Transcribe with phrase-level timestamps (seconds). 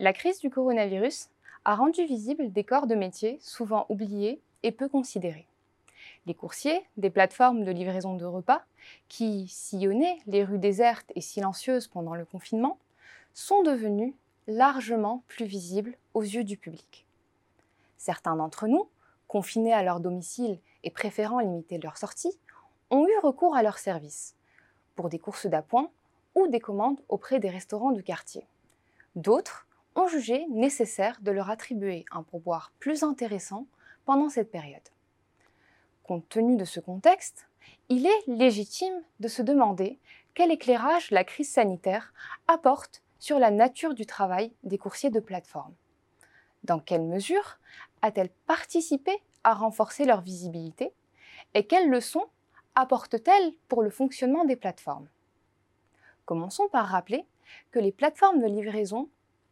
[0.00, 1.28] La crise du coronavirus
[1.64, 5.46] a rendu visibles des corps de métier souvent oubliés et peu considérés.
[6.24, 8.62] Les coursiers, des plateformes de livraison de repas,
[9.08, 12.78] qui sillonnaient les rues désertes et silencieuses pendant le confinement,
[13.34, 14.14] sont devenus
[14.46, 17.06] largement plus visibles aux yeux du public.
[17.98, 18.88] Certains d'entre nous,
[19.26, 22.38] confinés à leur domicile et préférant limiter leur sortie,
[22.90, 24.37] ont eu recours à leurs services,
[24.98, 25.92] pour des courses d'appoint
[26.34, 28.48] ou des commandes auprès des restaurants du quartier.
[29.14, 33.68] D'autres ont jugé nécessaire de leur attribuer un pourboire plus intéressant
[34.06, 34.82] pendant cette période.
[36.02, 37.46] Compte tenu de ce contexte,
[37.88, 40.00] il est légitime de se demander
[40.34, 42.12] quel éclairage la crise sanitaire
[42.48, 45.74] apporte sur la nature du travail des coursiers de plateforme.
[46.64, 47.60] Dans quelle mesure
[48.02, 49.12] a-t-elle participé
[49.44, 50.92] à renforcer leur visibilité
[51.54, 52.26] et quelles leçons
[52.80, 55.08] apporte-t-elle pour le fonctionnement des plateformes?
[56.26, 57.26] Commençons par rappeler
[57.72, 59.08] que les plateformes de livraison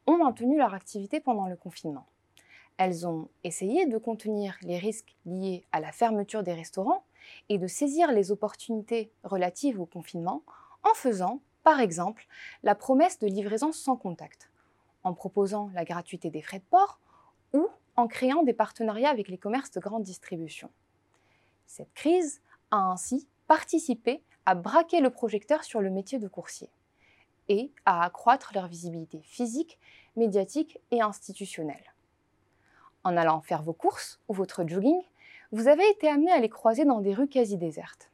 [0.07, 2.07] ont maintenu leur activité pendant le confinement.
[2.77, 7.03] Elles ont essayé de contenir les risques liés à la fermeture des restaurants
[7.49, 10.45] et de saisir les opportunités relatives au confinement
[10.85, 12.29] en faisant, par exemple,
[12.63, 14.53] la promesse de livraison sans contact,
[15.03, 17.01] en proposant la gratuité des frais de port
[17.55, 20.71] ou en créant des partenariats avec les commerces de grande distribution.
[21.67, 26.71] Cette crise a ainsi participé à braquer le projecteur sur le métier de coursier
[27.49, 29.79] et à accroître leur visibilité physique,
[30.17, 31.95] médiatique et institutionnelle.
[33.05, 35.01] En allant faire vos courses ou votre jogging,
[35.53, 38.11] vous avez été amené à les croiser dans des rues quasi désertes.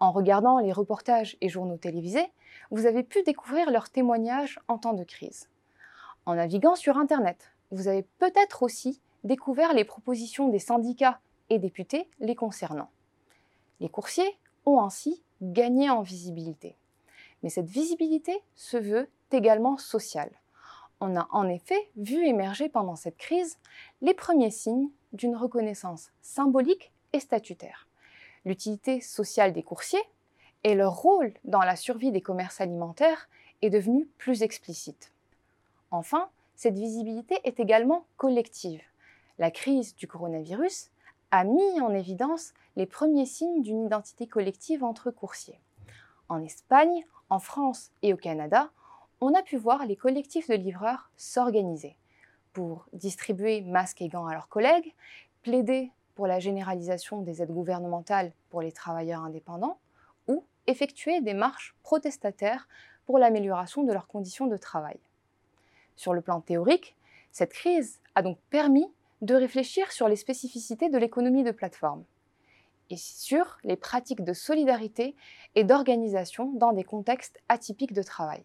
[0.00, 2.32] En regardant les reportages et journaux télévisés,
[2.70, 5.48] vous avez pu découvrir leurs témoignages en temps de crise.
[6.24, 12.08] En naviguant sur Internet, vous avez peut-être aussi découvert les propositions des syndicats et députés
[12.20, 12.90] les concernant.
[13.80, 16.76] Les coursiers ont ainsi gagné en visibilité.
[17.42, 20.32] Mais cette visibilité se veut également sociale.
[21.00, 23.58] On a en effet vu émerger pendant cette crise
[24.00, 27.86] les premiers signes d'une reconnaissance symbolique et statutaire.
[28.44, 30.02] L'utilité sociale des coursiers
[30.64, 33.28] et leur rôle dans la survie des commerces alimentaires
[33.62, 35.12] est devenu plus explicite.
[35.90, 38.82] Enfin, cette visibilité est également collective.
[39.38, 40.90] La crise du coronavirus
[41.30, 45.60] a mis en évidence les premiers signes d'une identité collective entre coursiers.
[46.28, 48.70] En Espagne, en France et au Canada,
[49.20, 51.96] on a pu voir les collectifs de livreurs s'organiser
[52.52, 54.94] pour distribuer masques et gants à leurs collègues,
[55.42, 59.78] plaider pour la généralisation des aides gouvernementales pour les travailleurs indépendants
[60.28, 62.68] ou effectuer des marches protestataires
[63.06, 64.98] pour l'amélioration de leurs conditions de travail.
[65.94, 66.96] Sur le plan théorique,
[67.30, 68.86] cette crise a donc permis
[69.22, 72.04] de réfléchir sur les spécificités de l'économie de plateforme
[72.90, 75.16] et sur les pratiques de solidarité
[75.54, 78.44] et d'organisation dans des contextes atypiques de travail.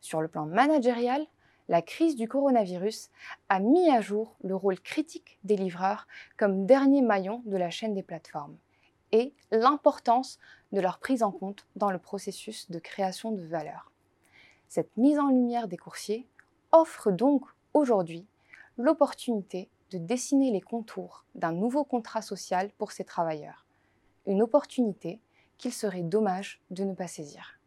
[0.00, 1.26] Sur le plan managérial,
[1.68, 3.10] la crise du coronavirus
[3.48, 6.06] a mis à jour le rôle critique des livreurs
[6.36, 8.56] comme dernier maillon de la chaîne des plateformes
[9.12, 10.38] et l'importance
[10.72, 13.90] de leur prise en compte dans le processus de création de valeur.
[14.68, 16.28] Cette mise en lumière des coursiers
[16.72, 18.26] offre donc aujourd'hui
[18.76, 23.65] l'opportunité de dessiner les contours d'un nouveau contrat social pour ces travailleurs
[24.26, 25.20] une opportunité
[25.58, 27.58] qu'il serait dommage de ne pas saisir.